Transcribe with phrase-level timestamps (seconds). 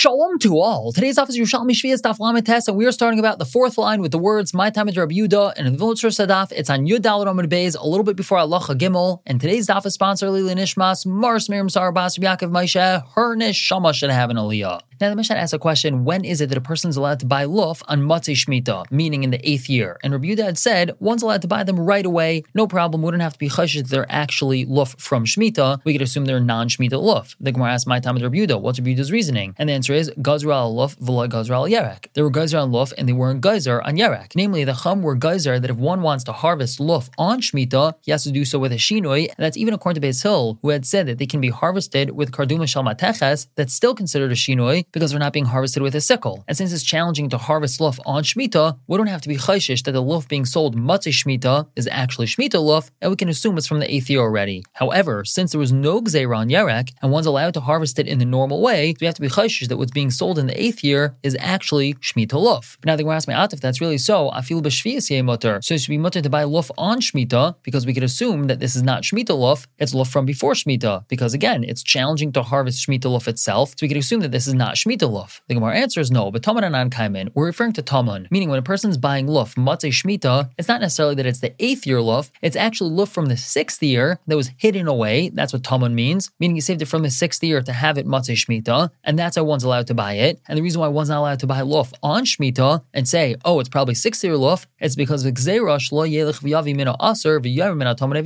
[0.00, 0.94] Shalom to all.
[0.94, 4.00] Today's office is Yerushalmi Shvias Daf Lamed and we are starting about the fourth line
[4.00, 7.00] with the words "My time is Rabbi Yuda," and in Vilnius Sadaf, it's on Yud
[7.00, 9.20] Dalad Amud Beis, a little bit before Allah Gimel.
[9.26, 13.04] And today's daf is sponsored Lili Nishmas Mars Miriam Sarbas Yaakov Moshe.
[13.14, 14.80] Her neshama should have an aliyah.
[15.00, 17.26] Now, the Mishnah asks a question when is it that a person is allowed to
[17.26, 19.98] buy luf on Matzei Shemitah, meaning in the eighth year?
[20.02, 23.00] And Rabbi Yudah had said one's allowed to buy them right away, no problem.
[23.00, 25.80] Don't have to be chashish they're actually luf from Shemitah.
[25.84, 27.34] We could assume they're non Shemitah luf.
[27.40, 29.54] The Gemara asks, My time with Rabbi what's Rabbi Yudah's reasoning?
[29.56, 32.08] And the answer is Gazra al luf, V'la Gazra al Yerek.
[32.12, 34.32] They were Gazra on luf and they weren't Gazar on Yerek.
[34.36, 38.10] Namely, the Chum were Gazar that if one wants to harvest luf on Shemitah, he
[38.10, 40.68] has to do so with a Shinoi, and that's even according to Beis Hill, who
[40.68, 44.84] had said that they can be harvested with Karduma Shalmateches, that's still considered a Shinoi
[44.92, 46.44] because they're not being harvested with a sickle.
[46.48, 49.84] And since it's challenging to harvest luf on Shemitah, we don't have to be chayshish
[49.84, 53.56] that the luf being sold matzah Shemitah is actually Shemitah luf, and we can assume
[53.56, 54.64] it's from the eighth year already.
[54.74, 58.18] However, since there was no gzeira on Yerek, and one's allowed to harvest it in
[58.18, 60.82] the normal way, we have to be chayshish that what's being sold in the eighth
[60.82, 62.78] year is actually Shemitah luf.
[62.80, 65.60] But now the Gemara asks me if that's really so, I feel b'shvias mutter.
[65.62, 68.60] So it should be mutter to buy luf on Shemitah because we could assume that
[68.60, 71.08] this is not Shemitah luf, it's luf from before Shemitah.
[71.08, 74.46] Because again, it's challenging to harvest Shemitah luf itself, so we could assume that this
[74.46, 75.42] is not Shemitah luf.
[75.48, 78.62] The Gemara answers no, but Taman and Kaiman, we're referring to Taman, meaning when a
[78.62, 82.56] person's buying luf, Matzeh Shemitah, it's not necessarily that it's the eighth year luf, it's
[82.56, 85.28] actually luf from the sixth year that was hidden away.
[85.30, 88.06] That's what Taman means, meaning he saved it from the sixth year to have it
[88.06, 90.40] Matzeh Shemitah, and that's how one's allowed to buy it.
[90.48, 93.60] And the reason why one's not allowed to buy luf on Shemitah and say, oh,
[93.60, 97.76] it's probably sixth year luf, it's because of Gzeirash lo yelich v'yavi mina aser v'yavim
[97.76, 98.20] mina Taman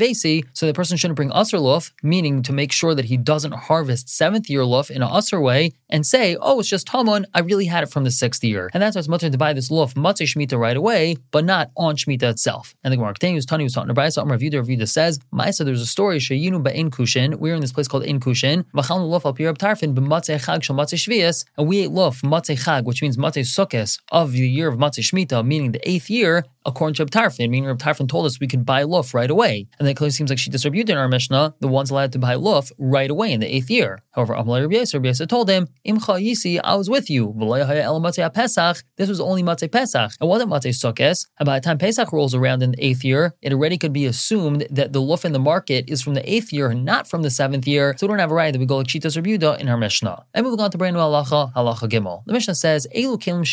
[0.53, 4.09] so the person shouldn't bring aser luf, meaning to make sure that he doesn't harvest
[4.09, 7.65] seventh year luf in an aser way and say, oh, it's just Taman, I really
[7.65, 8.71] had it from the sixth year.
[8.73, 11.71] And that's why it's mutter to buy this luf matzah shmita right away, but not
[11.77, 12.75] on shmita itself.
[12.85, 15.81] And the Gemara continues, Tani was talking to Bryce, Amr Ravuda, Ravuda says, Maisa, there's
[15.81, 19.35] a story, Shayinu ba'in kushin, we're in this place called in kushin, V'chalnu luf al
[19.35, 20.79] tarfin b'matzeh chag shal
[21.57, 25.01] and we ate luf matzeh chag, which means matzeh sukkis, of the year of matzeh
[25.01, 28.47] shmita, meaning the eighth year, according to Reb Tarfin, meaning Reb Tarfin told us we
[28.47, 29.69] could buy luf right away.
[29.79, 32.35] And that clearly seems like she distributed in our Mishnah, the ones allowed to buy
[32.35, 34.01] luf right away in the eighth year.
[34.13, 37.35] However, Yisrael, Rabbi Yisrael told him, Imcha Yisi, I was with you.
[38.35, 40.13] Pesach, this was only Matzeh Pesach.
[40.21, 41.27] It wasn't Matzeh Sukkot.
[41.39, 44.07] And by the time Pesach rolls around in the eighth year, it already could be
[44.07, 47.31] assumed that the luf in the market is from the eighth year not from the
[47.31, 47.95] seventh year.
[47.97, 50.25] So we don't have a right that we go like Chitas Rebuda in our Mishnah.
[50.35, 52.25] And moving on to brand new halacha, halacha gimel.
[52.27, 53.45] The Mishnah says, Elu kelim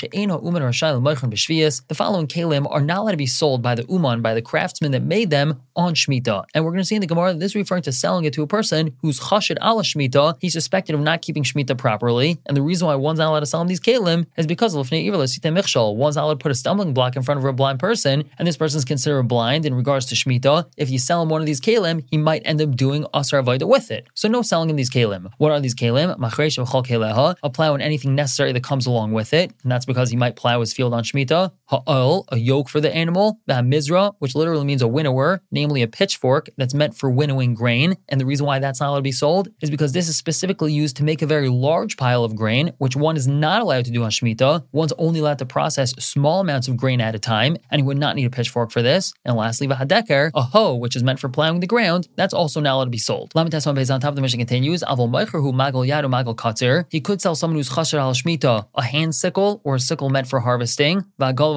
[1.88, 4.92] The following kelim are not allowed to be sold by the uman, by the craftsman
[4.92, 6.46] that made them on Shemitah.
[6.54, 8.34] And we're going to see in the Gemara that this is referring to selling it
[8.34, 10.38] to a person who's chashid ala Shemitah.
[10.40, 12.40] He's suspected of not keeping Shemitah properly.
[12.46, 14.92] And the reason why one's not allowed to sell him these kelim is because of
[14.92, 18.48] One's not allowed to put a stumbling block in front of a blind person, and
[18.48, 20.70] this person is considered blind in regards to Shemitah.
[20.78, 23.68] If you sell him one of these kalim, he might end up doing Asar Avodah
[23.68, 24.08] with it.
[24.14, 25.32] So no selling him these kalim.
[25.38, 26.18] What are these kalim?
[26.18, 26.58] Machresh
[26.92, 30.18] Keleha, a plow and anything necessary that comes along with it, and that's because he
[30.18, 31.52] might plow his field on Shemitah.
[31.72, 33.40] A yoke for the animal.
[33.50, 37.96] Mizra, which literally means a winnower, namely a pitchfork that's meant for winnowing grain.
[38.09, 40.74] And the reason why that's not allowed to be sold is because this is specifically
[40.74, 43.92] used to make a very large pile of grain, which one is not allowed to
[43.92, 44.66] do on Shemitah.
[44.72, 47.98] One's only allowed to process small amounts of grain at a time, and he would
[47.98, 49.14] not need a pitchfork for this.
[49.24, 52.76] And lastly, vahadeker, a hoe, which is meant for plowing the ground, that's also not
[52.76, 53.32] allowed to be sold.
[53.34, 56.86] Lamites on on top of the Mishnah continues, magal yadu magal katzer.
[56.90, 60.28] He could sell someone who's chasher al shmita, a hand sickle or a sickle meant
[60.28, 61.06] for harvesting,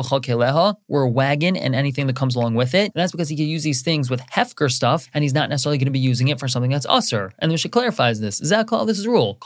[0.05, 2.93] v'chal or a wagon and anything that comes along with it.
[2.95, 5.79] And that's because he could use these things with hefker stuff, and he's not necessarily
[5.79, 7.31] going to be using it for something that's usser.
[7.39, 8.41] And the Mishnah clarifies this.
[8.41, 9.39] Zakal, this is rule.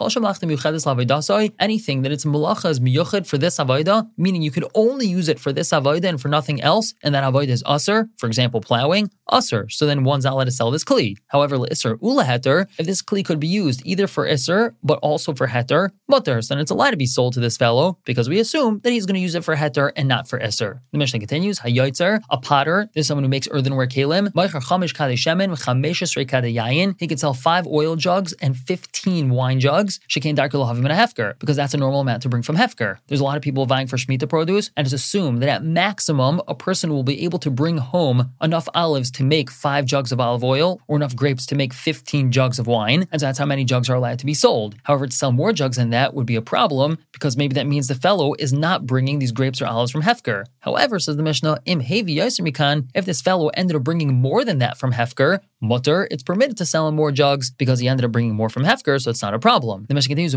[1.58, 5.38] Anything that it's malacha is miyuchad for this avodah, meaning you could only use it
[5.38, 9.10] for this avodah and for nothing else, and that avodah is usr, for example, plowing,
[9.30, 9.70] usr.
[9.70, 11.16] So then one's not allowed to sell this kli.
[11.28, 16.40] However, if this kli could be used either for isser but also for heter, mutter,
[16.48, 19.14] then it's allowed to be sold to this fellow because we assume that he's going
[19.14, 20.47] to use it for heter and not for isser.
[20.92, 24.30] The Mishnah continues, hayotzer, a potter, this is someone who makes earthenware kalim,
[26.98, 30.00] he could sell five oil jugs and 15 wine jugs,
[31.38, 32.98] because that's a normal amount to bring from hefker.
[33.06, 36.40] There's a lot of people vying for Shemitah produce, and it's assumed that at maximum,
[36.48, 40.20] a person will be able to bring home enough olives to make five jugs of
[40.20, 43.06] olive oil or enough grapes to make 15 jugs of wine.
[43.10, 44.76] And so that's how many jugs are allowed to be sold.
[44.84, 47.88] However, to sell more jugs than that would be a problem because maybe that means
[47.88, 50.27] the fellow is not bringing these grapes or olives from Hefker.
[50.60, 54.58] However, says the Mishnah, im hevi mikan, if this fellow ended up bringing more than
[54.58, 58.12] that from Hefker, mutter, it's permitted to sell him more jugs because he ended up
[58.12, 59.86] bringing more from Hefker, so it's not a problem.
[59.88, 60.34] The Mishnah continues,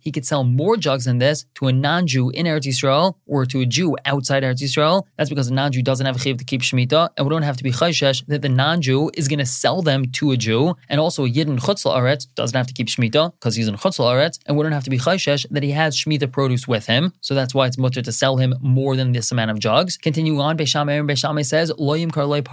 [0.00, 3.60] he could sell more jugs than this to a non-Jew in Eretz Yisrael or to
[3.60, 5.04] a Jew outside Eretz Yisrael.
[5.16, 7.56] That's because a non-Jew doesn't have a chiv to keep Shemitah, and we don't have
[7.56, 11.00] to be chayshesh that the non-Jew is going to sell them to a Jew, and
[11.00, 13.98] also a Yid in Chutz La'aretz doesn't have to keep Shemitah because he's in Chutz
[13.98, 17.12] La'aretz, and we don't have to be chayshesh that he has Shemitah produce with him,
[17.20, 19.96] so that's why it's mutter to sell him more than this amount of jugs.
[19.96, 22.44] Continuing on, Beishamay and Beishamay says, Loyim Karloi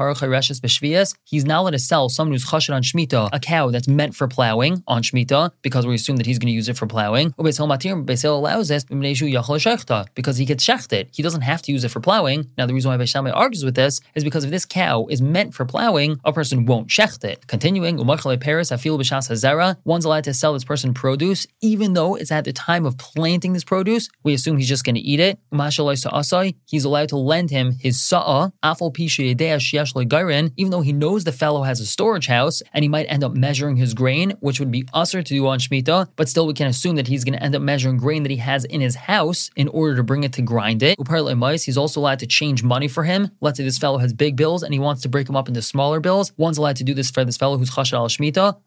[1.23, 4.27] He's now allowed to sell someone who's chashid on Shemitah, a cow that's meant for
[4.27, 7.31] plowing on Shemitah, because we assume that he's going to use it for plowing.
[8.05, 8.83] Beisil allows this
[10.15, 11.09] because he gets shechted.
[11.13, 12.49] He doesn't have to use it for plowing.
[12.57, 15.53] Now, the reason why Beishamay argues with this is because if this cow is meant
[15.53, 17.47] for plowing, a person won't shecht it.
[17.47, 17.97] Continuing,
[18.39, 18.71] Paris,
[19.83, 23.53] one's allowed to sell this person produce, even though it's at the time of planting
[23.53, 24.09] this produce.
[24.23, 25.39] We assume he's just going to eat it.
[26.65, 28.51] He's allowed to lend him his sa'a,
[30.57, 33.33] even though he knows the fellow has a storage house and he might end up
[33.33, 36.67] measuring his grain, which would be usher to do on Shemitah, but still we can
[36.67, 39.49] assume that he's going to end up measuring grain that he has in his house
[39.55, 40.97] in order to bring it to grind it.
[41.65, 43.31] He's also allowed to change money for him.
[43.41, 45.61] Let's say this fellow has big bills and he wants to break them up into
[45.61, 46.31] smaller bills.
[46.37, 48.57] One's allowed to do this for this fellow who's chashad al Shemitah,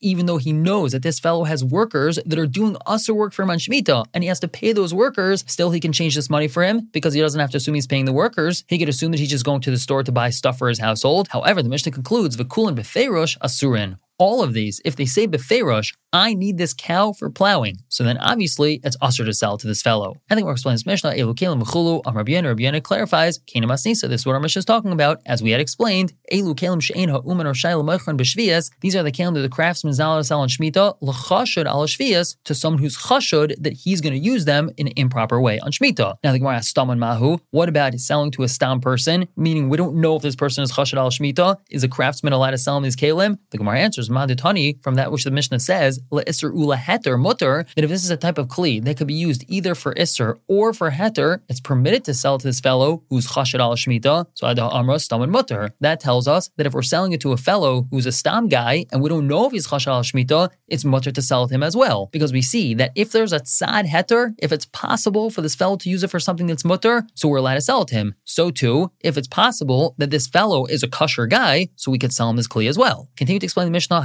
[0.00, 3.42] even though he knows that this fellow has workers that are doing usher work for
[3.42, 6.30] him on Shemitah and he has to pay those workers, still he can change this
[6.30, 8.64] money for him because he doesn't have to assume he's paying the workers.
[8.68, 10.78] He could assume that he's just going to the store to buy stuff for his
[10.78, 11.28] household.
[11.28, 16.34] However, the Mishnah concludes, V'kulin befeirosh asurin all of these, if they say Befeirosh, I
[16.34, 17.78] need this cow for plowing.
[17.88, 20.14] So then obviously it's usher to sell to this fellow.
[20.30, 23.38] I think we're explaining this Mishnah, Elu Kelim Mechulu, Am um, Rabbi Yana, Rabbiana clarifies,
[23.40, 25.20] Kena Masnisa, this is what our Mishnah is talking about.
[25.26, 29.12] As we had explained, Elu Kelim She'en Ha'uman or Shayla Mechran B'Shvias, these are the
[29.12, 33.54] Kelim that the craftsman to sell on Shemitah, L'chashud al Shvias, to someone who's chashud
[33.62, 36.16] that he's going to use them in an improper way on Shemitah.
[36.22, 39.68] Now the Gemara asks Stam and Mahu, what about selling to a Stam person, meaning
[39.68, 42.58] we don't know if this person is chashud al Shemitah, is a craftsman allowed to
[42.58, 43.38] sell him these Kelim?
[43.50, 47.66] The Gemara answers, Madit honey from that which the Mishnah says, isser ula heter mutter,
[47.74, 50.38] that if this is a type of kli that could be used either for isser
[50.48, 54.48] or for heter, it's permitted to sell to this fellow who's chashad al shmita, so
[54.48, 55.70] ada amra stam and mutter.
[55.80, 58.86] That tells us that if we're selling it to a fellow who's a stam guy
[58.90, 61.62] and we don't know if he's chashad al shmita, it's mutter to sell to him
[61.62, 62.08] as well.
[62.12, 65.76] Because we see that if there's a tzad heter, if it's possible for this fellow
[65.76, 68.14] to use it for something that's mutter, so we're allowed to sell it to him.
[68.24, 72.12] So too, if it's possible that this fellow is a kosher guy, so we could
[72.12, 73.08] sell him this kli as well.
[73.16, 74.02] Continue to explain the Mishnah.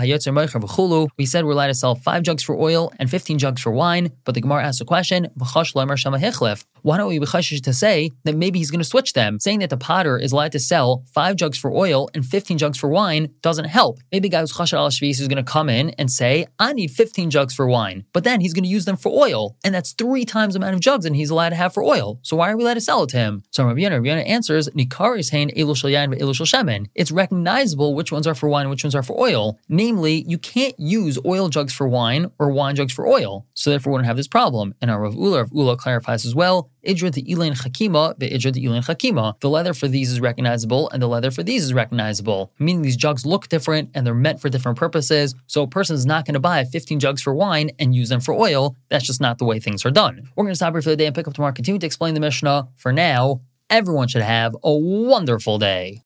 [1.17, 4.11] We said we're allowed to sell five jugs for oil and 15 jugs for wine,
[4.23, 5.27] but the Gemara asks a question,
[6.81, 9.39] why don't we be chashish to say that maybe he's going to switch them?
[9.39, 12.77] Saying that the potter is allowed to sell five jugs for oil and 15 jugs
[12.77, 13.99] for wine doesn't help.
[14.11, 16.73] Maybe a guy who's chashar al shvis is going to come in and say, I
[16.73, 19.73] need 15 jugs for wine, but then he's going to use them for oil, and
[19.73, 22.19] that's three times the amount of jugs and he's allowed to have for oil.
[22.23, 23.43] So why are we allowed to sell it to him?
[23.51, 26.87] So Rabbi Yana answers, Nikar hein elu shel yain shel shemen.
[26.95, 29.59] It's recognizable which ones are for wine and which ones are for oil.
[29.69, 33.45] Namely, you can't use oil jugs for wine or wine jugs for oil.
[33.53, 34.73] So therefore, we don't have this problem.
[34.81, 38.55] And our Rav Ula, Rav Ula clarifies as well, Idra the Elaine Chakima, the Idra
[38.55, 39.39] Elaine Chakima.
[39.39, 42.97] The leather for these is recognizable and the leather for these is recognizable, meaning these
[42.97, 45.35] jugs look different and they're meant for different purposes.
[45.47, 48.21] So a person is not going to buy 15 jugs for wine and use them
[48.21, 48.75] for oil.
[48.89, 50.29] That's just not the way things are done.
[50.35, 52.13] We're going to stop here for the day and pick up tomorrow, continue to explain
[52.13, 52.69] the Mishnah.
[52.75, 55.99] For now, everyone should have a wonderful day.